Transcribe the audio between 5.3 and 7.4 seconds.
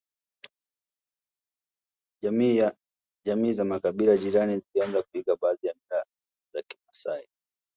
baadhi ya mila za kimasai